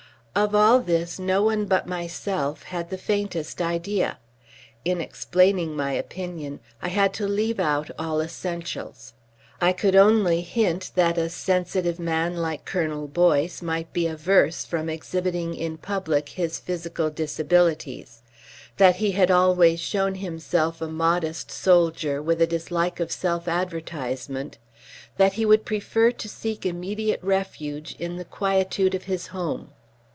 [0.33, 4.17] Of all this no one but myself had the faintest idea.
[4.85, 9.13] In explaining my opinion I had to leave out all essentials.
[9.59, 14.87] I could only hint that a sensitive man like Colonel Boyce might be averse from
[14.89, 18.21] exhibiting in public his physical disabilities;
[18.77, 24.57] that he had always shown himself a modest soldier with a dislike of self advertisement;
[25.17, 29.71] that he would prefer to seek immediate refuge in the quietude of his home.